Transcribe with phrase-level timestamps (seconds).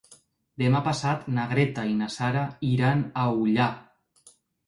[0.61, 3.71] Demà passat na Greta i na Sara iran a Ullà.